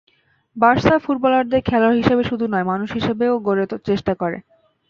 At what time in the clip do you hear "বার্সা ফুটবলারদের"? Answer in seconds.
0.57-1.61